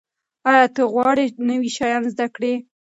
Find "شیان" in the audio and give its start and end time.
1.77-2.03